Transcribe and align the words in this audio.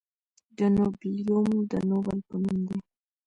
د 0.57 0.59
نوبلیوم 0.75 1.49
د 1.71 1.73
نوبل 1.89 2.19
په 2.27 2.35
نوم 2.43 2.59
دی. 2.69 2.79